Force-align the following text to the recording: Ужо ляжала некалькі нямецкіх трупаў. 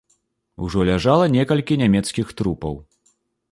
Ужо 0.67 0.79
ляжала 0.89 1.25
некалькі 1.35 1.79
нямецкіх 1.83 2.35
трупаў. 2.43 2.75